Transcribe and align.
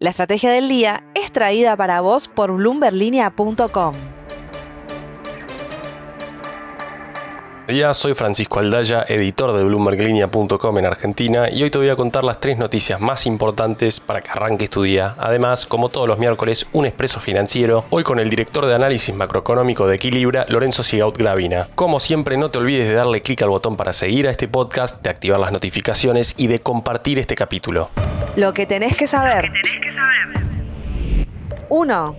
La 0.00 0.10
estrategia 0.10 0.52
del 0.52 0.68
día 0.68 1.02
es 1.16 1.32
traída 1.32 1.76
para 1.76 2.00
vos 2.00 2.28
por 2.28 2.52
bloomberlinia.com. 2.52 3.94
Ya 7.66 7.92
soy 7.92 8.14
Francisco 8.14 8.60
Aldaya, 8.60 9.04
editor 9.08 9.58
de 9.58 9.64
BloombergLinea.com 9.64 10.78
en 10.78 10.86
Argentina 10.86 11.50
y 11.50 11.64
hoy 11.64 11.70
te 11.70 11.78
voy 11.78 11.88
a 11.88 11.96
contar 11.96 12.22
las 12.22 12.38
tres 12.38 12.58
noticias 12.58 13.00
más 13.00 13.26
importantes 13.26 13.98
para 13.98 14.22
que 14.22 14.30
arranques 14.30 14.70
tu 14.70 14.84
día. 14.84 15.16
Además, 15.18 15.66
como 15.66 15.88
todos 15.88 16.06
los 16.06 16.18
miércoles, 16.18 16.68
un 16.72 16.86
expreso 16.86 17.18
financiero, 17.18 17.84
hoy 17.90 18.04
con 18.04 18.20
el 18.20 18.30
director 18.30 18.66
de 18.66 18.74
análisis 18.76 19.12
macroeconómico 19.14 19.88
de 19.88 19.96
Equilibra, 19.96 20.46
Lorenzo 20.48 20.84
Sigaut 20.84 21.18
Gravina. 21.18 21.66
Como 21.74 21.98
siempre, 21.98 22.36
no 22.36 22.52
te 22.52 22.58
olvides 22.58 22.86
de 22.86 22.94
darle 22.94 23.20
clic 23.20 23.42
al 23.42 23.50
botón 23.50 23.76
para 23.76 23.92
seguir 23.92 24.28
a 24.28 24.30
este 24.30 24.46
podcast, 24.46 25.02
de 25.02 25.10
activar 25.10 25.40
las 25.40 25.50
notificaciones 25.50 26.36
y 26.38 26.46
de 26.46 26.60
compartir 26.60 27.18
este 27.18 27.34
capítulo. 27.34 27.90
Lo 28.36 28.52
que 28.52 28.66
tenés 28.66 28.96
que 28.96 29.08
saber. 29.08 29.50
1. 31.70 32.16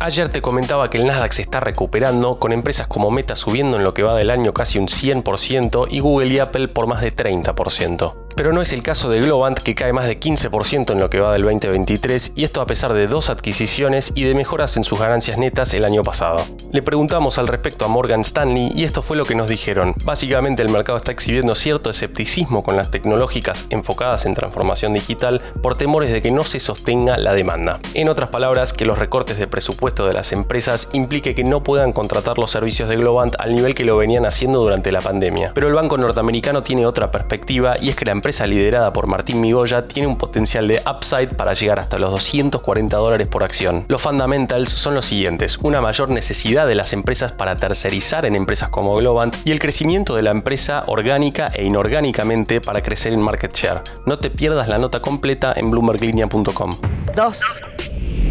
Ayer 0.00 0.28
te 0.28 0.42
comentaba 0.42 0.90
que 0.90 0.98
el 0.98 1.06
Nasdaq 1.06 1.32
se 1.32 1.42
está 1.42 1.60
recuperando, 1.60 2.38
con 2.38 2.52
empresas 2.52 2.86
como 2.86 3.10
Meta 3.10 3.36
subiendo 3.36 3.76
en 3.76 3.84
lo 3.84 3.94
que 3.94 4.02
va 4.02 4.16
del 4.16 4.30
año 4.30 4.52
casi 4.52 4.78
un 4.78 4.86
100% 4.86 5.88
y 5.90 6.00
Google 6.00 6.28
y 6.28 6.38
Apple 6.38 6.68
por 6.68 6.86
más 6.86 7.00
de 7.00 7.10
30% 7.10 8.19
pero 8.36 8.52
no 8.52 8.62
es 8.62 8.72
el 8.72 8.82
caso 8.82 9.08
de 9.08 9.20
Globant 9.20 9.58
que 9.58 9.74
cae 9.74 9.92
más 9.92 10.06
de 10.06 10.18
15% 10.18 10.92
en 10.92 11.00
lo 11.00 11.10
que 11.10 11.20
va 11.20 11.32
del 11.32 11.42
2023 11.42 12.32
y 12.36 12.44
esto 12.44 12.60
a 12.60 12.66
pesar 12.66 12.92
de 12.92 13.06
dos 13.06 13.30
adquisiciones 13.30 14.12
y 14.14 14.24
de 14.24 14.34
mejoras 14.34 14.76
en 14.76 14.84
sus 14.84 14.98
ganancias 14.98 15.38
netas 15.38 15.74
el 15.74 15.84
año 15.84 16.02
pasado. 16.02 16.38
Le 16.72 16.82
preguntamos 16.82 17.38
al 17.38 17.48
respecto 17.48 17.84
a 17.84 17.88
Morgan 17.88 18.20
Stanley 18.22 18.70
y 18.74 18.84
esto 18.84 19.02
fue 19.02 19.16
lo 19.16 19.24
que 19.24 19.34
nos 19.34 19.48
dijeron. 19.48 19.94
Básicamente 20.04 20.62
el 20.62 20.68
mercado 20.68 20.98
está 20.98 21.12
exhibiendo 21.12 21.54
cierto 21.54 21.90
escepticismo 21.90 22.62
con 22.62 22.76
las 22.76 22.90
tecnológicas 22.90 23.66
enfocadas 23.70 24.26
en 24.26 24.34
transformación 24.34 24.92
digital 24.92 25.40
por 25.62 25.76
temores 25.76 26.12
de 26.12 26.22
que 26.22 26.30
no 26.30 26.44
se 26.44 26.60
sostenga 26.60 27.16
la 27.16 27.32
demanda. 27.34 27.80
En 27.94 28.08
otras 28.08 28.30
palabras, 28.30 28.72
que 28.72 28.84
los 28.84 28.98
recortes 28.98 29.38
de 29.38 29.46
presupuesto 29.46 30.06
de 30.06 30.14
las 30.14 30.32
empresas 30.32 30.88
implique 30.92 31.34
que 31.34 31.44
no 31.44 31.62
puedan 31.62 31.92
contratar 31.92 32.38
los 32.38 32.50
servicios 32.50 32.88
de 32.88 32.96
Globant 32.96 33.34
al 33.38 33.54
nivel 33.54 33.74
que 33.74 33.84
lo 33.84 33.96
venían 33.96 34.26
haciendo 34.26 34.60
durante 34.60 34.92
la 34.92 35.00
pandemia. 35.00 35.52
Pero 35.54 35.68
el 35.68 35.74
banco 35.74 35.98
norteamericano 35.98 36.62
tiene 36.62 36.86
otra 36.86 37.10
perspectiva 37.10 37.76
y 37.80 37.90
es 37.90 37.96
que 37.96 38.04
la 38.04 38.12
empresa 38.20 38.46
liderada 38.46 38.92
por 38.92 39.06
Martín 39.06 39.40
Migoya 39.40 39.88
tiene 39.88 40.06
un 40.06 40.18
potencial 40.18 40.68
de 40.68 40.82
upside 40.86 41.34
para 41.36 41.54
llegar 41.54 41.80
hasta 41.80 41.98
los 41.98 42.10
240 42.10 42.94
dólares 42.98 43.26
por 43.28 43.42
acción. 43.42 43.86
Los 43.88 44.02
fundamentals 44.02 44.68
son 44.68 44.94
los 44.94 45.06
siguientes, 45.06 45.56
una 45.62 45.80
mayor 45.80 46.10
necesidad 46.10 46.66
de 46.66 46.74
las 46.74 46.92
empresas 46.92 47.32
para 47.32 47.56
tercerizar 47.56 48.26
en 48.26 48.36
empresas 48.36 48.68
como 48.68 48.94
Globant 48.96 49.34
y 49.46 49.52
el 49.52 49.58
crecimiento 49.58 50.14
de 50.14 50.22
la 50.22 50.32
empresa 50.32 50.84
orgánica 50.86 51.50
e 51.54 51.64
inorgánicamente 51.64 52.60
para 52.60 52.82
crecer 52.82 53.14
en 53.14 53.22
market 53.22 53.54
share. 53.54 53.82
No 54.04 54.18
te 54.18 54.28
pierdas 54.28 54.68
la 54.68 54.76
nota 54.76 55.00
completa 55.00 55.54
en 55.56 55.70
bloomberglinea.com. 55.70 56.76
2. 57.16 57.40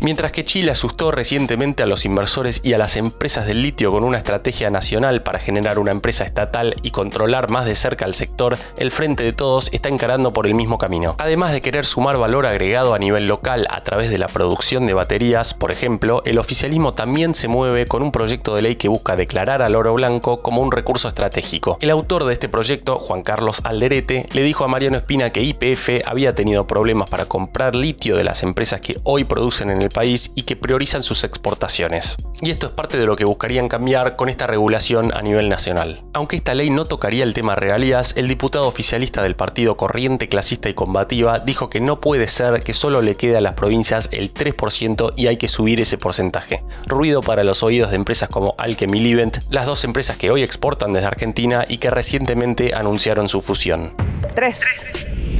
Mientras 0.02 0.31
que 0.31 0.45
Chile 0.45 0.72
asustó 0.72 1.11
recientemente 1.11 1.83
a 1.83 1.86
los 1.86 2.05
inversores 2.05 2.61
y 2.64 2.72
a 2.72 2.78
las 2.78 2.95
empresas 2.95 3.45
del 3.45 3.61
litio 3.61 3.92
con 3.92 4.06
una 4.06 4.17
estrategia 4.17 4.69
nacional 4.69 5.23
para 5.23 5.39
generar 5.39 5.78
una 5.78 5.91
empresa 5.91 6.23
estatal 6.23 6.75
y 6.83 6.91
controlar 6.91 7.50
más 7.50 7.66
de 7.66 7.75
cerca 7.75 8.06
al 8.06 8.14
sector, 8.14 8.58
el 8.78 8.91
Frente 8.91 9.23
de 9.23 9.33
Todos 9.33 9.69
está 9.73 9.89
encarando 9.89 10.31
por 10.31 10.47
el 10.47 10.56
mismo 10.56 10.78
camino. 10.78 11.16
Además 11.17 11.52
de 11.52 11.59
querer 11.59 11.86
sumar 11.86 12.17
valor 12.17 12.45
agregado 12.45 12.94
a 12.94 13.00
nivel 13.00 13.28
local 13.28 13.67
a 13.69 13.83
través 13.83 14.09
de 14.09 14.17
la 14.17 14.30
producción 14.30 14.88
de 14.88 14.94
baterías, 14.94 15.53
por 15.53 15.69
ejemplo, 15.69 16.22
el 16.23 16.39
oficialismo 16.39 16.94
también 16.94 17.36
se 17.36 17.50
mueve 17.50 17.86
con 17.86 18.02
un 18.02 18.13
proyecto 18.13 18.56
de 18.56 18.61
ley 18.61 18.75
que 18.78 18.88
busca 18.88 19.17
declarar 19.17 19.61
al 19.61 19.75
oro 19.75 19.94
blanco 19.94 20.41
como 20.41 20.61
un 20.61 20.72
recurso 20.72 21.09
estratégico. 21.09 21.78
El 21.81 21.89
autor 21.89 22.23
de 22.23 22.34
este 22.34 22.47
proyecto, 22.47 23.00
Juan 23.00 23.22
Carlos 23.22 23.59
Alderete, 23.66 24.28
le 24.31 24.44
dijo 24.44 24.63
a 24.63 24.69
Mariano 24.69 24.95
Espina 24.95 25.31
que 25.31 25.44
IPF 25.44 26.06
había 26.06 26.34
tenido 26.34 26.66
problemas 26.67 27.09
para 27.09 27.25
comprar 27.25 27.75
litio 27.75 28.16
de 28.16 28.23
las 28.23 28.44
empresas 28.44 28.80
que 28.80 28.97
hoy 29.03 29.25
producen 29.25 29.69
en 29.69 29.81
el 29.81 29.89
país 29.90 30.32
y 30.36 30.44
que 30.44 30.56
priorizan 30.56 31.04
sus 31.04 31.23
exportaciones. 31.23 32.18
Y 32.42 32.52
esto 32.52 32.68
es 32.68 32.73
parte 32.73 32.98
de 32.98 33.06
lo 33.06 33.16
que 33.16 33.26
buscarían 33.26 33.68
cambiar 33.68 34.16
con 34.16 34.30
esta 34.30 34.48
regulación 34.48 35.14
a 35.14 35.22
nivel 35.22 35.50
nacional. 35.50 36.04
Aunque 36.14 36.38
esta 36.38 36.54
ley 36.54 36.69
no 36.69 36.86
tocaría 36.86 37.24
el 37.24 37.34
tema 37.34 37.56
regalías, 37.56 38.16
el 38.18 38.28
diputado 38.28 38.68
oficialista 38.68 39.22
del 39.22 39.36
partido 39.36 39.78
Corriente 39.78 40.28
Clasista 40.28 40.69
y 40.69 40.74
Combativa 40.74 41.40
dijo 41.40 41.69
que 41.69 41.81
no 41.81 42.00
puede 42.00 42.28
ser 42.28 42.63
que 42.63 42.74
solo 42.74 43.02
le 43.02 43.16
quede 43.16 43.38
a 43.38 43.41
las 43.41 43.53
provincias 43.53 44.09
el 44.12 44.34
3% 44.34 45.13
y 45.16 45.28
hay 45.28 45.38
que 45.38 45.47
subir 45.47 45.81
ese 45.81 45.97
porcentaje. 45.97 46.63
Ruido 46.86 47.22
para 47.22 47.44
los 47.44 47.63
oídos 47.63 47.90
de 47.90 47.97
empresas 47.97 48.30
como 48.30 48.56
Alchem 48.58 48.94
y 48.96 49.00
Livent, 49.00 49.40
las 49.50 49.66
dos 49.66 49.84
empresas 49.84 50.18
que 50.18 50.31
hoy 50.31 50.44
exportan 50.44 50.94
desde 50.94 51.08
Argentina 51.08 51.66
y 51.68 51.78
que 51.78 51.92
recientemente 51.92 52.74
anunciaron 52.74 53.28
su 53.28 53.42
fusión. 53.42 53.94
3. 54.36 54.59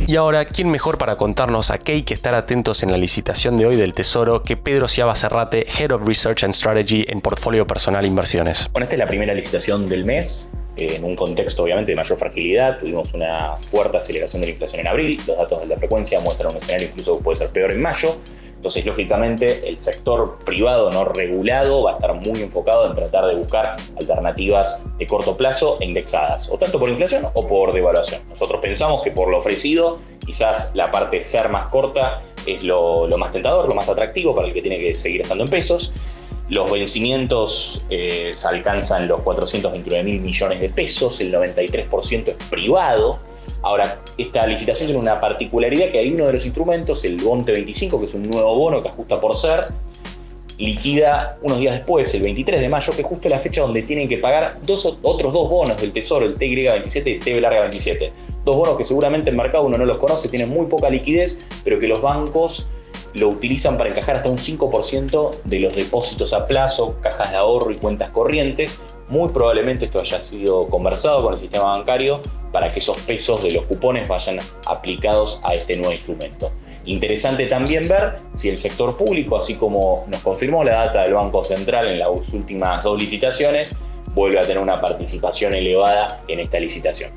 Y 0.09 0.16
ahora, 0.16 0.44
¿quién 0.46 0.72
mejor 0.72 0.97
para 0.97 1.18
contarnos 1.18 1.70
a 1.70 1.78
qué 1.78 1.92
hay 1.92 2.02
que 2.02 2.16
estar 2.16 2.34
atentos 2.34 2.81
en 2.81 2.90
la 2.90 2.97
licitación 2.97 3.58
de 3.58 3.68
hoy 3.68 3.75
del 3.75 3.94
Tesoro 3.94 4.42
que 4.42 4.58
Pedro 4.58 4.88
Ciaba 4.88 5.14
Serrate, 5.14 5.68
Head 5.68 5.92
of 5.92 6.08
Research 6.08 6.44
and 6.44 6.52
Strategy 6.56 7.06
en 7.08 7.22
Portfolio 7.22 7.68
Personal 7.68 8.03
Inversiones? 8.08 8.72
Bueno, 8.72 8.86
esta 8.86 8.96
es 8.96 9.00
la 9.00 9.06
primera 9.06 9.36
licitación 9.36 9.88
del 9.88 10.06
mes, 10.06 10.52
eh, 10.78 10.96
en 10.96 11.03
un 11.03 11.16
contexto 11.16 11.62
obviamente 11.62 11.92
de 11.92 11.96
mayor 11.96 12.18
fragilidad. 12.18 12.80
Tuvimos 12.80 13.14
una 13.14 13.58
fuerte 13.58 13.97
aceleración 13.97 14.42
de 14.42 14.47
la 14.47 14.53
inflación 14.53 14.81
en 14.81 14.88
abril, 14.88 15.22
los 15.28 15.38
datos 15.38 15.59
de 15.59 15.68
la 15.68 15.78
frecuencia 15.78 16.20
muestran 16.22 16.53
un 16.53 16.58
escenario 16.58 16.88
incluso 16.88 17.20
que 17.20 17.24
puede 17.24 17.36
ser 17.36 17.50
peor 17.52 17.70
en 17.70 17.80
mayo. 17.80 18.16
Entonces, 18.59 18.86
lógicamente, 18.86 19.70
el 19.70 19.78
sector 19.78 20.38
privado 20.44 20.92
no 20.92 21.06
regulado 21.06 21.84
va 21.84 21.92
a 21.92 21.96
estar 21.96 22.14
muy 22.14 22.42
enfocado 22.42 22.88
en 22.88 22.94
tratar 22.94 23.25
de 23.28 23.36
buscar 23.36 23.78
alternativas 23.97 24.86
de 24.97 25.08
corto 25.08 25.38
plazo 25.38 25.78
e 25.80 25.86
indexadas, 25.86 26.50
o 26.52 26.58
tanto 26.58 26.78
por 26.78 26.90
inflación 26.90 27.25
o 27.34 27.47
por 27.47 27.72
devaluación. 27.72 28.22
Nosotros 28.28 28.59
pensamos 28.59 29.02
que 29.02 29.12
por 29.12 29.30
lo 29.30 29.38
ofrecido, 29.38 30.00
quizás 30.25 30.75
la 30.75 30.92
parte 30.92 31.22
ser 31.22 31.47
más 31.47 31.68
corta 31.70 32.20
es 32.46 32.62
lo, 32.62 33.08
más 33.18 33.31
tentador, 33.31 33.70
lo 33.70 33.75
más 33.75 33.88
atractivo 33.88 34.36
para 34.36 34.50
el 34.50 34.53
que 34.53 34.62
tiene 34.62 34.78
que 34.78 34.94
seguir 34.94 35.22
estando 35.22 35.46
en 35.46 35.50
pesos. 35.50 35.94
Los 36.50 36.70
vencimientos 36.70 37.86
eh, 37.90 38.36
alcanzan 38.44 39.08
los 39.08 39.22
429 39.22 40.03
mil 40.03 40.20
millones 40.20 40.59
de 40.59 40.68
pesos, 40.68 41.22
el 41.22 41.34
93% 41.34 42.28
es 42.28 42.36
privado, 42.50 43.20
Ahora, 43.62 44.02
esta 44.18 44.47
licitación 44.47 44.88
tiene 44.88 45.02
una 45.02 45.20
particularidad 45.20 45.90
que 45.90 46.00
hay 46.00 46.14
uno 46.14 46.28
de 46.28 46.34
los 46.34 46.46
instrumentos, 46.46 47.03
el 47.03 47.18
Bonte 47.18 47.52
25, 47.52 48.00
que 48.00 48.06
es 48.06 48.14
un 48.14 48.24
nuevo 48.24 48.56
bono 48.56 48.81
que 48.81 48.88
ajusta 48.88 49.20
por 49.20 49.36
ser, 49.36 49.68
liquida 50.58 51.38
unos 51.42 51.59
días 51.59 51.75
después, 51.75 52.14
el 52.14 52.22
23 52.22 52.62
de 52.62 52.70
mayo, 52.70 52.94
que 52.94 53.02
es 53.02 53.08
justo 53.08 53.28
la 53.30 53.40
fecha 53.40 53.62
donde 53.62 53.81
tienen 53.81 54.08
que 54.08 54.18
pagar 54.18 54.59
otros 54.62 55.34
dos 55.34 55.50
bonos 55.50 55.80
del 55.80 55.92
Tesoro, 55.92 56.25
el 56.25 56.38
TY27 56.38 57.08
y 57.08 57.12
el 57.12 57.20
TB 57.20 57.42
larga 57.42 57.62
27. 57.62 58.12
Dos 58.46 58.56
bonos 58.56 58.78
que 58.78 58.86
seguramente 58.86 59.30
el 59.30 59.36
mercado 59.36 59.66
uno 59.66 59.78
no 59.78 59.86
los 59.86 59.97
conoce, 59.97 60.30
tienen 60.30 60.50
muy 60.50 60.68
poca 60.68 60.90
liquidez, 60.90 61.46
pero 61.64 61.80
que 61.80 61.88
los 61.88 62.02
bancos 62.02 62.68
lo 63.14 63.30
utilizan 63.30 63.78
para 63.78 63.90
encajar 63.90 64.18
hasta 64.18 64.30
un 64.30 64.38
5% 64.38 65.41
de 65.44 65.59
los 65.59 65.76
depósitos 65.76 66.34
a 66.34 66.46
plazo, 66.46 66.96
cajas 67.02 67.31
de 67.31 67.38
ahorro 67.38 67.72
y 67.72 67.76
cuentas 67.76 68.09
corrientes. 68.12 68.81
Muy 69.08 69.30
probablemente 69.30 69.86
esto 69.86 70.00
haya 70.00 70.22
sido 70.22 70.68
conversado 70.68 71.24
con 71.24 71.34
el 71.34 71.40
sistema 71.40 71.66
bancario 71.66 72.22
para 72.51 72.69
que 72.69 72.79
esos 72.79 72.97
pesos 72.99 73.43
de 73.43 73.51
los 73.51 73.65
cupones 73.65 74.07
vayan 74.07 74.39
aplicados 74.65 75.41
a 75.43 75.53
este 75.53 75.75
nuevo 75.77 75.93
instrumento. 75.93 76.51
Interesante 76.85 77.45
también 77.45 77.87
ver 77.87 78.19
si 78.33 78.49
el 78.49 78.59
sector 78.59 78.97
público, 78.97 79.37
así 79.37 79.55
como 79.55 80.05
nos 80.07 80.21
confirmó 80.21 80.63
la 80.63 80.85
data 80.85 81.03
del 81.03 81.13
Banco 81.13 81.43
Central 81.43 81.87
en 81.87 81.99
las 81.99 82.09
últimas 82.33 82.83
dos 82.83 82.97
licitaciones, 82.97 83.77
vuelve 84.15 84.39
a 84.39 84.41
tener 84.41 84.59
una 84.59 84.81
participación 84.81 85.53
elevada 85.53 86.21
en 86.27 86.39
esta 86.39 86.59
licitación. 86.59 87.11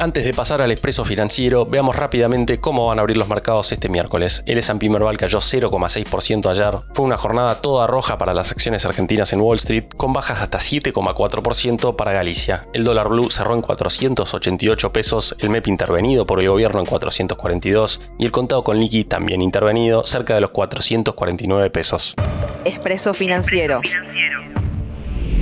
Antes 0.00 0.24
de 0.24 0.32
pasar 0.32 0.62
al 0.62 0.70
expreso 0.70 1.04
financiero, 1.04 1.66
veamos 1.66 1.96
rápidamente 1.96 2.60
cómo 2.60 2.86
van 2.86 2.98
a 2.98 3.00
abrir 3.00 3.16
los 3.16 3.28
mercados 3.28 3.72
este 3.72 3.88
miércoles. 3.88 4.44
El 4.46 4.58
S&P 4.58 4.88
Merval 4.88 5.16
cayó 5.16 5.38
0,6% 5.38 6.48
ayer. 6.48 6.78
Fue 6.92 7.04
una 7.04 7.16
jornada 7.16 7.60
toda 7.60 7.88
roja 7.88 8.16
para 8.16 8.32
las 8.32 8.52
acciones 8.52 8.84
argentinas 8.84 9.32
en 9.32 9.40
Wall 9.40 9.56
Street, 9.56 9.86
con 9.96 10.12
bajas 10.12 10.40
hasta 10.40 10.58
7,4% 10.58 11.96
para 11.96 12.12
Galicia. 12.12 12.68
El 12.72 12.84
dólar 12.84 13.08
blue 13.08 13.28
cerró 13.28 13.54
en 13.54 13.62
488 13.62 14.92
pesos, 14.92 15.34
el 15.40 15.50
MEP 15.50 15.66
intervenido 15.66 16.26
por 16.26 16.40
el 16.40 16.48
gobierno 16.48 16.78
en 16.78 16.86
442 16.86 18.00
y 18.20 18.24
el 18.24 18.30
contado 18.30 18.62
con 18.62 18.78
liqui 18.78 19.02
también 19.02 19.42
intervenido 19.42 20.06
cerca 20.06 20.36
de 20.36 20.42
los 20.42 20.52
449 20.52 21.70
pesos. 21.70 22.14
Expreso 22.64 23.14
financiero. 23.14 23.80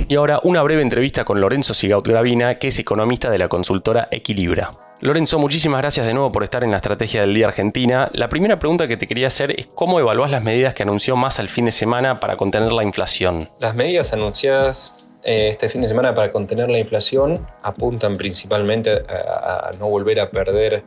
Y 0.09 0.15
ahora 0.15 0.39
una 0.43 0.63
breve 0.63 0.81
entrevista 0.81 1.25
con 1.25 1.41
Lorenzo 1.41 1.73
Sigaut 1.73 2.07
Gravina, 2.07 2.55
que 2.55 2.69
es 2.69 2.79
economista 2.79 3.29
de 3.29 3.39
la 3.39 3.49
consultora 3.49 4.07
Equilibra. 4.09 4.71
Lorenzo, 5.01 5.37
muchísimas 5.37 5.81
gracias 5.81 6.07
de 6.07 6.13
nuevo 6.13 6.31
por 6.31 6.45
estar 6.45 6.63
en 6.63 6.71
la 6.71 6.77
Estrategia 6.77 7.19
del 7.19 7.33
Día 7.33 7.47
Argentina. 7.47 8.09
La 8.13 8.29
primera 8.29 8.57
pregunta 8.57 8.87
que 8.87 8.95
te 8.95 9.05
quería 9.05 9.27
hacer 9.27 9.59
es 9.59 9.67
cómo 9.67 9.99
evaluás 9.99 10.31
las 10.31 10.41
medidas 10.41 10.73
que 10.73 10.83
anunció 10.83 11.17
más 11.17 11.41
al 11.41 11.49
fin 11.49 11.65
de 11.65 11.73
semana 11.73 12.21
para 12.21 12.37
contener 12.37 12.71
la 12.71 12.83
inflación. 12.83 13.49
Las 13.59 13.75
medidas 13.75 14.13
anunciadas 14.13 15.09
eh, 15.23 15.49
este 15.49 15.67
fin 15.67 15.81
de 15.81 15.89
semana 15.89 16.15
para 16.15 16.31
contener 16.31 16.69
la 16.69 16.79
inflación 16.79 17.45
apuntan 17.61 18.13
principalmente 18.13 18.91
a, 18.91 19.71
no 19.77 19.89
volver 19.89 20.21
a 20.21 20.31
perder 20.31 20.85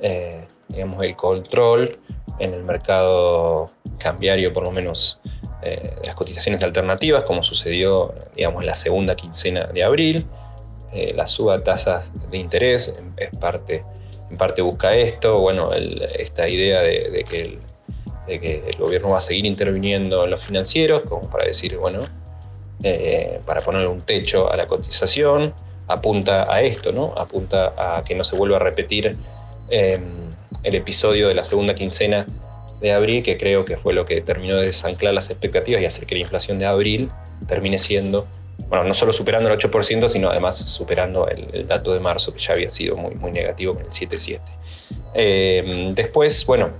eh, 0.00 0.46
digamos, 0.68 1.02
el 1.02 1.16
control 1.16 1.98
en 2.38 2.54
el 2.54 2.62
mercado 2.64 3.70
cambiario, 3.98 4.52
por 4.52 4.64
lo 4.64 4.70
menos 4.70 5.20
eh, 5.62 5.96
las 6.04 6.14
cotizaciones 6.14 6.62
alternativas, 6.62 7.24
como 7.24 7.42
sucedió 7.42 8.14
digamos, 8.36 8.64
la 8.64 8.74
segunda 8.74 9.16
quincena 9.16 9.66
de 9.66 9.82
abril. 9.82 10.26
Eh, 10.94 11.12
la 11.14 11.26
suba 11.26 11.58
de 11.58 11.64
tasas 11.64 12.12
de 12.30 12.38
interés 12.38 12.98
en, 12.98 13.30
parte, 13.38 13.84
en 14.30 14.36
parte 14.38 14.62
busca 14.62 14.94
esto, 14.94 15.38
bueno, 15.38 15.68
esta 15.70 16.48
idea 16.48 16.80
de, 16.80 17.24
que 17.28 17.58
de 18.26 18.40
que 18.40 18.62
el 18.66 18.76
gobierno 18.76 19.10
va 19.10 19.18
a 19.18 19.20
seguir 19.20 19.46
interviniendo 19.46 20.24
en 20.24 20.30
los 20.30 20.42
financieros, 20.42 21.02
como 21.08 21.28
para 21.28 21.44
decir, 21.44 21.76
bueno, 21.76 22.00
eh, 22.82 23.40
para 23.44 23.60
ponerle 23.60 23.88
un 23.88 24.00
techo 24.00 24.50
a 24.50 24.56
la 24.56 24.66
cotización, 24.66 25.52
apunta 25.88 26.52
a 26.52 26.60
esto, 26.60 26.92
¿no? 26.92 27.12
Apunta 27.16 27.74
a 27.76 28.04
que 28.04 28.14
no 28.14 28.22
se 28.22 28.36
vuelva 28.36 28.56
a 28.56 28.60
repetir 28.60 29.16
em, 29.70 30.02
el 30.62 30.74
episodio 30.74 31.28
de 31.28 31.34
la 31.34 31.44
segunda 31.44 31.74
quincena 31.74 32.26
de 32.80 32.92
abril, 32.92 33.22
que 33.22 33.36
creo 33.36 33.64
que 33.64 33.76
fue 33.76 33.92
lo 33.92 34.04
que 34.04 34.20
terminó 34.20 34.56
de 34.56 34.66
desanclar 34.66 35.14
las 35.14 35.30
expectativas 35.30 35.82
y 35.82 35.84
hacer 35.84 36.06
que 36.06 36.14
la 36.14 36.20
inflación 36.20 36.58
de 36.58 36.66
abril 36.66 37.10
termine 37.46 37.78
siendo, 37.78 38.26
bueno, 38.68 38.84
no 38.84 38.94
solo 38.94 39.12
superando 39.12 39.50
el 39.50 39.58
8%, 39.58 40.08
sino 40.08 40.30
además 40.30 40.58
superando 40.58 41.28
el, 41.28 41.66
dato 41.66 41.92
de 41.92 42.00
marzo, 42.00 42.32
que 42.32 42.38
ya 42.38 42.52
había 42.54 42.70
sido 42.70 42.96
muy, 42.96 43.14
muy 43.14 43.32
negativo 43.32 43.74
con 43.74 43.82
el 43.82 43.90
7,7. 43.90 44.40
Em, 45.14 45.94
después, 45.94 46.46
bueno, 46.46 46.70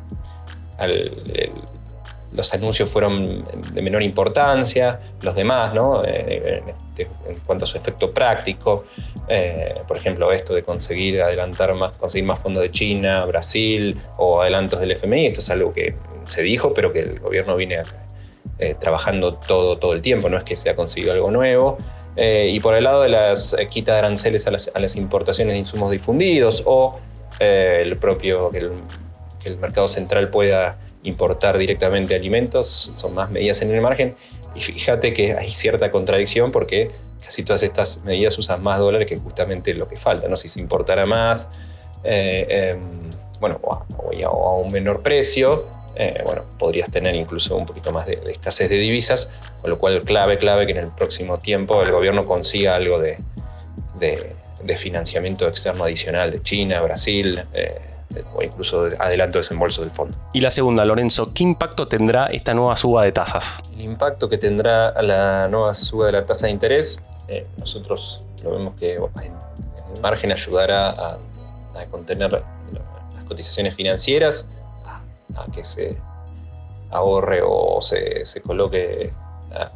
los 2.32 2.52
anuncios 2.52 2.88
fueron 2.88 3.44
de 3.72 3.82
menor 3.82 4.02
importancia, 4.02 5.00
los 5.22 5.34
demás, 5.34 5.72
¿no? 5.72 6.04
Eh, 6.04 6.62
este, 6.90 7.08
en, 7.26 7.38
cuanto 7.46 7.64
a 7.64 7.66
su 7.66 7.78
efecto 7.78 8.12
práctico, 8.12 8.84
eh, 9.28 9.74
por 9.86 9.96
ejemplo, 9.96 10.30
esto 10.30 10.54
de 10.54 10.62
conseguir 10.62 11.22
adelantar 11.22 11.74
más, 11.74 11.96
conseguir 11.96 12.26
más 12.26 12.38
fondos 12.38 12.62
de 12.62 12.70
China, 12.70 13.24
Brasil 13.24 13.98
o 14.18 14.42
adelantos 14.42 14.80
del 14.80 14.92
FMI, 14.92 15.26
esto 15.26 15.40
es 15.40 15.50
algo 15.50 15.72
que 15.72 15.94
se 16.24 16.42
dijo, 16.42 16.74
pero 16.74 16.92
que 16.92 17.00
el 17.00 17.18
gobierno 17.18 17.56
viene 17.56 17.78
eh, 18.58 18.74
trabajando 18.78 19.34
todo, 19.34 19.78
todo 19.78 19.94
el 19.94 20.02
tiempo, 20.02 20.28
no 20.28 20.36
es 20.36 20.44
que 20.44 20.56
se 20.56 20.68
ha 20.68 20.74
conseguido 20.74 21.12
algo 21.12 21.30
nuevo. 21.30 21.78
y 22.16 22.58
por 22.60 22.74
el 22.74 22.82
lado 22.82 23.02
de 23.02 23.08
las 23.08 23.54
quitas 23.70 23.94
de 23.94 23.98
aranceles 23.98 24.46
a 24.48 24.50
las, 24.50 24.70
a 24.74 24.80
las, 24.80 24.96
importaciones 24.96 25.54
de 25.54 25.58
insumos 25.60 25.92
difundidos 25.92 26.64
o 26.66 26.98
el 27.38 27.96
propio 27.96 28.50
que 28.50 28.58
el, 28.58 28.72
que 29.40 29.48
el 29.50 29.56
mercado 29.56 29.86
central 29.86 30.28
pueda 30.28 30.76
importar 31.02 31.58
directamente 31.58 32.14
alimentos, 32.14 32.90
son 32.94 33.14
más 33.14 33.30
medidas 33.30 33.62
en 33.62 33.70
el 33.70 33.80
margen. 33.80 34.16
Y 34.54 34.60
fíjate 34.60 35.12
que 35.12 35.34
hay 35.34 35.50
cierta 35.50 35.90
contradicción 35.90 36.50
porque 36.50 36.90
casi 37.24 37.42
todas 37.42 37.62
estas 37.62 38.02
medidas 38.04 38.38
usan 38.38 38.62
más 38.62 38.80
dólares 38.80 39.06
que 39.06 39.16
justamente 39.18 39.74
lo 39.74 39.88
que 39.88 39.96
falta. 39.96 40.28
¿no? 40.28 40.36
Si 40.36 40.48
se 40.48 40.60
importara 40.60 41.06
más, 41.06 41.48
eh, 42.04 42.72
em, 42.72 43.10
bueno, 43.40 43.60
o 43.62 43.72
a, 44.24 44.56
un 44.56 44.72
menor 44.72 45.02
precio, 45.02 45.66
eh, 45.94 46.22
bueno, 46.24 46.44
podrías 46.58 46.90
tener 46.90 47.14
incluso 47.14 47.56
un 47.56 47.66
poquito 47.66 47.92
más 47.92 48.06
de, 48.06 48.20
escasez 48.30 48.70
de 48.70 48.78
divisas, 48.78 49.30
con 49.60 49.70
lo 49.70 49.78
cual 49.78 50.02
clave, 50.04 50.38
clave 50.38 50.66
que 50.66 50.72
en 50.72 50.78
el 50.78 50.90
próximo 50.90 51.38
tiempo 51.38 51.82
el 51.82 51.92
gobierno 51.92 52.24
consiga 52.24 52.76
algo 52.76 52.98
de, 52.98 53.18
de, 53.98 54.76
financiamiento 54.76 55.48
externo 55.48 55.84
adicional 55.84 56.30
de 56.30 56.42
China, 56.42 56.80
Brasil. 56.82 57.42
O 58.34 58.42
incluso 58.42 58.88
adelanto 58.98 59.38
desembolso 59.38 59.82
del 59.82 59.90
fondo. 59.90 60.16
Y 60.32 60.40
la 60.40 60.50
segunda, 60.50 60.84
Lorenzo, 60.84 61.32
¿qué 61.34 61.42
impacto 61.42 61.88
tendrá 61.88 62.26
esta 62.26 62.54
nueva 62.54 62.74
suba 62.76 63.04
de 63.04 63.12
tasas? 63.12 63.60
El 63.74 63.82
impacto 63.82 64.28
que 64.28 64.38
tendrá 64.38 65.00
la 65.02 65.46
nueva 65.48 65.74
suba 65.74 66.06
de 66.06 66.12
la 66.12 66.24
tasa 66.24 66.46
de 66.46 66.52
interés, 66.52 67.02
eh, 67.28 67.46
nosotros 67.58 68.22
lo 68.42 68.52
vemos 68.52 68.74
que 68.76 68.94
en, 68.94 69.02
el 69.94 70.00
margen 70.02 70.32
ayudará 70.32 70.90
a, 70.90 71.18
contener 71.90 72.32
las 72.32 73.24
cotizaciones 73.28 73.74
financieras, 73.74 74.46
a, 75.36 75.46
que 75.52 75.62
se 75.62 75.96
ahorre 76.90 77.40
o 77.44 77.80
se, 77.80 78.24
se 78.24 78.40
coloque 78.40 79.12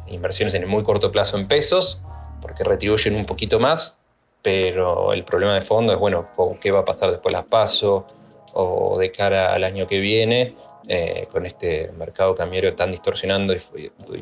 inversiones 0.07 0.53
en 0.53 0.63
el 0.63 0.67
muy 0.67 0.83
corto 0.83 1.11
plazo 1.11 1.37
en 1.37 1.47
pesos, 1.47 2.01
porque 2.41 2.63
retribuyen 2.63 3.15
un 3.15 3.25
poquito 3.25 3.59
más, 3.59 3.97
pero 4.41 5.13
el 5.13 5.23
problema 5.23 5.53
de 5.53 5.61
fondo 5.61 5.93
es, 5.93 5.99
bueno, 5.99 6.27
¿qué 6.59 6.71
va 6.71 6.81
a 6.81 6.85
pasar 6.85 7.11
después 7.11 7.31
las 7.31 7.45
paso? 7.45 8.05
O 8.53 8.97
de 8.97 9.11
cara 9.11 9.53
al 9.53 9.63
año 9.63 9.87
que 9.87 9.99
viene, 9.99 10.55
eh, 10.87 11.27
con 11.31 11.45
este 11.45 11.91
mercado 11.93 12.35
cambiario 12.35 12.75
tan 12.75 12.91
distorsionando 12.91 13.53
y, 13.53 13.61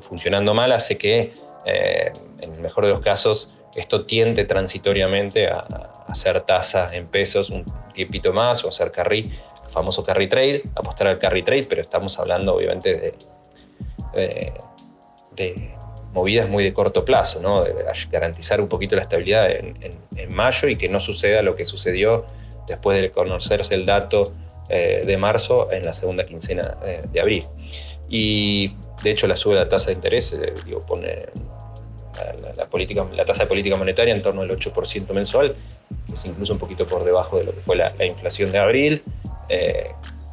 funcionando 0.01 0.53
mal, 0.53 0.71
hace 0.71 0.95
que, 0.95 1.33
eh, 1.65 2.11
en 2.39 2.53
el 2.53 2.59
mejor 2.59 2.85
de 2.85 2.91
los 2.91 2.99
casos, 2.99 3.51
esto 3.75 4.05
tiende 4.05 4.45
transitoriamente 4.45 5.47
a, 5.47 5.65
hacer 6.07 6.41
tasa 6.41 6.89
en 6.91 7.07
pesos 7.07 7.49
un 7.49 7.63
tiempito 7.93 8.33
más 8.33 8.65
o 8.65 8.67
hacer 8.67 8.91
carry, 8.91 9.31
famoso 9.69 10.03
carry 10.03 10.27
trade, 10.27 10.63
apostar 10.75 11.07
al 11.07 11.17
carry 11.17 11.41
trade, 11.41 11.63
pero 11.69 11.81
estamos 11.81 12.19
hablando 12.19 12.53
obviamente 12.53 13.15
de, 14.13 14.53
de 15.31 15.75
movidas 16.11 16.49
muy 16.49 16.65
de 16.65 16.73
corto 16.73 17.05
plazo, 17.05 17.41
¿no? 17.41 17.63
de 17.63 17.73
garantizar 18.11 18.59
un 18.59 18.67
poquito 18.67 18.97
la 18.97 19.03
estabilidad 19.03 19.49
en 19.51 20.35
mayo 20.35 20.67
y 20.67 20.75
que 20.75 20.89
no 20.89 20.99
suceda 20.99 21.41
lo 21.41 21.55
que 21.55 21.63
sucedió 21.63 22.25
después 22.71 22.99
de 22.99 23.09
conocerse 23.09 23.75
el 23.75 23.85
dato 23.85 24.33
eh, 24.69 25.03
de 25.05 25.17
marzo 25.17 25.71
en 25.71 25.83
la 25.83 25.93
segunda 25.93 26.23
quincena 26.23 26.77
eh, 26.85 27.01
de 27.11 27.19
abril. 27.19 27.43
Y 28.09 28.73
de 29.03 29.11
hecho 29.11 29.27
la 29.27 29.35
sube 29.35 29.55
la 29.55 29.67
tasa 29.67 29.87
de 29.87 29.93
interés 29.93 30.31
eh, 30.33 30.53
pone 30.87 31.25
la, 32.55 32.65
política, 32.67 33.05
la 33.13 33.25
tasa 33.25 33.43
de 33.43 33.47
política 33.47 33.75
monetaria 33.75 34.13
en 34.13 34.21
torno 34.21 34.41
al 34.41 34.49
8% 34.49 35.11
mensual, 35.13 35.55
que 36.07 36.13
es 36.13 36.25
incluso 36.25 36.53
un 36.53 36.59
poquito 36.59 36.85
por 36.85 37.03
debajo 37.03 37.37
de 37.37 37.45
lo 37.45 37.51
que 37.53 37.59
fue 37.61 37.75
la, 37.75 37.93
inflación 38.05 38.51
de 38.51 38.59
abril, 38.59 39.03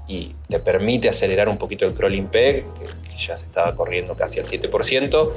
y 0.06 0.34
te 0.48 0.60
permite 0.60 1.08
acelerar 1.08 1.48
un 1.48 1.58
poquito 1.58 1.84
el 1.84 1.94
crawling 1.94 2.28
peg, 2.28 2.64
que, 2.64 3.16
ya 3.16 3.36
se 3.36 3.46
estaba 3.46 3.74
corriendo 3.74 4.14
casi 4.14 4.38
al 4.38 4.46
7%, 4.46 5.32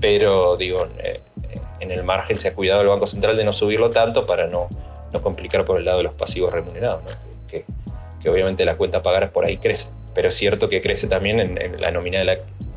pero 0.00 0.56
digo, 0.56 0.88
en 1.80 1.90
el 1.90 2.02
margen 2.02 2.38
se 2.38 2.48
ha 2.48 2.54
cuidado 2.54 2.82
el 2.82 2.88
Banco 2.88 3.06
Central 3.06 3.36
de 3.36 3.44
no 3.44 3.52
subirlo 3.52 3.90
tanto 3.90 4.26
para 4.26 4.48
no 4.48 4.68
no 5.14 5.22
complicar 5.22 5.64
por 5.64 5.78
el 5.78 5.86
lado 5.86 5.98
de 5.98 6.04
los 6.04 6.14
pasivos 6.14 6.52
remunerados, 6.52 7.00
que, 7.48 7.64
obviamente 8.28 8.64
la 8.64 8.76
cuenta 8.76 8.98
a 8.98 9.02
pagar 9.02 9.30
por 9.32 9.44
ahí 9.44 9.58
crece, 9.58 9.90
pero 10.14 10.28
es 10.28 10.34
cierto 10.34 10.68
que 10.68 10.80
crece 10.80 11.08
también 11.08 11.40
en, 11.40 11.54
la 11.80 11.90
de 11.90 12.24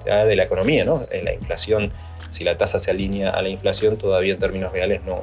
la, 0.06 0.26
de 0.26 0.36
la 0.36 0.44
economía, 0.44 0.86
¿no? 0.86 1.02
en 1.10 1.26
la 1.26 1.34
inflación, 1.34 1.92
si 2.30 2.44
la 2.44 2.58
tasa 2.58 2.80
se 2.80 2.92
alinea 2.92 3.30
a 3.32 3.42
la 3.42 3.50
inflación, 3.50 3.98
todavía 3.98 4.34
en 4.34 4.40
términos 4.40 4.72
reales 4.72 5.02
no, 5.06 5.22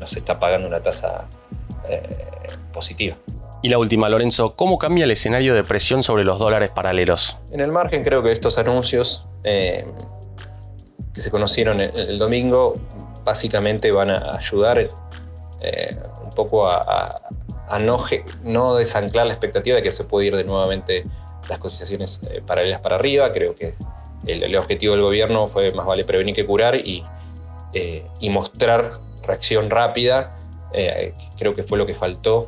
no, 0.00 0.06
se 0.06 0.18
está 0.18 0.38
pagando 0.38 0.66
una 0.66 0.80
tasa 0.80 1.26
eh, 1.88 2.02
positiva. 2.72 3.16
Y 3.62 3.70
la 3.70 3.78
última, 3.78 4.10
Lorenzo, 4.10 4.56
¿cómo 4.56 4.76
cambia 4.76 5.04
el 5.04 5.10
escenario 5.10 5.54
de 5.54 5.64
presión 5.64 6.02
sobre 6.02 6.24
los 6.24 6.38
dólares 6.38 6.70
paralelos? 6.74 7.38
En 7.50 7.60
el 7.60 7.72
margen 7.72 8.02
creo 8.02 8.22
que 8.22 8.30
estos 8.30 8.58
anuncios 8.58 9.26
eh, 9.42 9.86
que 11.14 11.20
se 11.22 11.30
conocieron 11.30 11.80
el, 11.80 12.18
domingo 12.18 12.74
básicamente 13.24 13.90
van 13.90 14.10
a 14.10 14.36
ayudar 14.36 14.90
eh, 15.60 15.96
un 16.24 16.30
poco 16.30 16.68
a, 16.68 17.20
no, 17.80 18.04
no, 18.42 18.74
desanclar 18.76 19.26
la 19.26 19.32
expectativa 19.32 19.76
de 19.76 19.82
que 19.82 19.92
se 19.92 20.04
puede 20.04 20.28
ir 20.28 20.36
de 20.36 20.44
nuevamente 20.44 21.04
las 21.48 21.58
cotizaciones 21.58 22.20
eh, 22.30 22.42
paralelas 22.44 22.80
para 22.80 22.96
arriba. 22.96 23.32
Creo 23.32 23.54
que 23.54 23.74
el, 24.26 24.56
objetivo 24.56 24.94
del 24.94 25.02
gobierno 25.02 25.48
fue 25.48 25.72
más 25.72 25.86
vale 25.86 26.04
prevenir 26.04 26.34
que 26.34 26.46
curar 26.46 26.76
y, 26.76 27.04
eh, 27.72 28.06
y 28.20 28.30
mostrar 28.30 28.92
reacción 29.22 29.70
rápida. 29.70 30.34
creo 31.38 31.54
que 31.54 31.62
fue 31.62 31.78
lo 31.78 31.86
que 31.86 31.94
faltó 31.94 32.46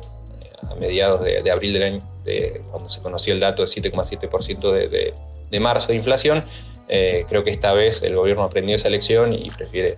a 0.69 0.75
mediados 0.75 1.21
de, 1.21 1.51
abril 1.51 1.73
del 1.73 1.83
año, 1.83 1.99
de, 2.23 2.61
cuando 2.71 2.89
se 2.89 3.01
conoció 3.01 3.33
el 3.33 3.39
dato 3.39 3.61
de 3.61 3.67
7,7% 3.67 4.71
de, 4.71 5.13
de, 5.49 5.59
marzo 5.59 5.87
de 5.87 5.95
inflación. 5.95 6.43
creo 6.87 7.43
que 7.43 7.51
esta 7.51 7.73
vez 7.73 8.01
el 8.01 8.15
gobierno 8.15 8.43
aprendió 8.43 8.75
esa 8.75 8.89
lección 8.89 9.33
y 9.33 9.49
prefiere 9.49 9.97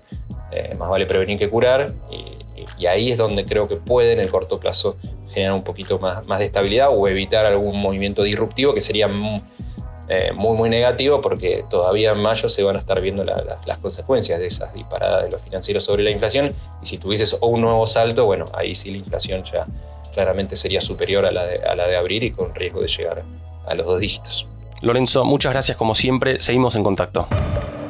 más 0.78 0.90
vale 0.90 1.06
prevenir 1.06 1.40
que 1.40 1.50
curar. 1.50 1.92
Y, 2.12 2.39
y 2.78 2.86
ahí 2.86 3.12
es 3.12 3.18
donde 3.18 3.46
creo 3.46 3.68
que 3.68 3.76
puede 3.76 4.14
en 4.14 4.20
el 4.20 4.30
corto 4.30 4.60
plazo 4.60 4.98
generar 5.34 5.54
un 5.54 5.64
poquito 5.64 6.00
más, 6.00 6.28
más 6.28 6.40
de 6.40 6.46
estabilidad 6.46 6.90
o 6.92 7.08
evitar 7.08 7.46
algún 7.46 7.80
movimiento 7.80 8.24
disruptivo 8.24 8.74
que 8.74 8.82
sería 8.82 9.10
eh, 10.08 10.32
muy, 10.34 10.58
muy 10.58 10.70
negativo 10.70 11.22
porque 11.22 11.64
todavía 11.70 12.12
en 12.12 12.22
mayo 12.22 12.50
se 12.50 12.64
van 12.64 12.76
a 12.76 12.80
estar 12.80 13.00
viendo 13.00 13.24
las 13.24 13.78
consecuencias 13.78 14.40
de 14.40 14.48
esas 14.48 14.74
disparadas 14.74 15.26
de 15.26 15.32
los 15.32 15.42
financieros 15.42 15.84
sobre 15.84 16.04
la 16.04 16.12
inflación 16.12 16.54
y 16.82 16.86
si 16.86 16.98
tuvieses 16.98 17.38
un 17.42 17.62
nuevo 17.62 17.86
salto, 17.86 18.26
bueno, 18.26 18.46
ahí 18.54 18.74
sí 18.74 18.92
la 18.92 18.98
inflación 18.98 19.44
ya 19.44 19.66
claramente 20.14 20.56
sería 20.56 20.82
superior 20.82 21.26
a 21.26 21.32
la 21.32 21.46
de, 21.46 21.60
a 21.64 21.76
la 21.76 21.88
de 21.88 21.96
abril 21.96 22.24
y 22.24 22.32
con 22.32 22.56
riesgo 22.56 22.82
de 22.82 22.88
llegar 22.88 23.24
a 23.68 23.76
los 23.76 23.86
dos 23.86 24.00
dígitos. 24.00 24.48
Lorenzo, 24.82 25.26
muchas 25.26 25.54
gracias 25.54 25.78
como 25.78 25.94
siempre, 25.94 26.40
seguimos 26.40 26.76
en 26.76 26.84
contacto. 26.84 27.28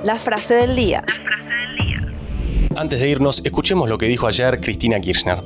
La 0.03 0.15
frase 0.15 0.55
del 0.55 0.75
día. 0.75 1.03
Antes 2.75 2.99
de 2.99 3.09
irnos, 3.09 3.41
escuchemos 3.43 3.89
lo 3.89 3.97
que 3.97 4.05
dijo 4.05 4.27
ayer 4.27 4.61
Cristina 4.61 4.99
Kirchner. 4.99 5.43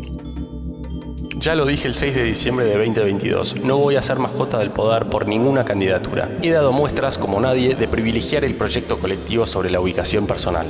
Ya 1.40 1.56
lo 1.56 1.66
dije 1.66 1.88
el 1.88 1.96
6 1.96 2.16
de 2.16 2.24
diciembre 2.24 2.66
de 2.66 2.78
2022, 2.78 3.58
no 3.64 3.78
voy 3.78 3.96
a 3.96 4.02
ser 4.02 4.20
mascota 4.20 4.60
del 4.60 4.70
poder 4.70 5.08
por 5.08 5.28
ninguna 5.28 5.66
candidatura. 5.66 6.38
He 6.42 6.52
dado 6.52 6.72
muestras, 6.72 7.18
como 7.18 7.40
nadie, 7.40 7.76
de 7.76 7.88
privilegiar 7.88 8.44
el 8.46 8.56
proyecto 8.56 9.00
colectivo 9.00 9.46
sobre 9.46 9.70
la 9.70 9.80
ubicación 9.80 10.28
personal. 10.28 10.68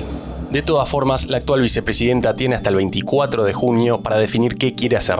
De 0.50 0.62
todas 0.62 0.88
formas, 0.88 1.28
la 1.28 1.38
actual 1.38 1.62
vicepresidenta 1.62 2.34
tiene 2.34 2.56
hasta 2.56 2.70
el 2.70 2.76
24 2.76 3.44
de 3.44 3.54
junio 3.54 4.02
para 4.02 4.18
definir 4.18 4.56
qué 4.56 4.76
quiere 4.76 4.98
hacer. 4.98 5.20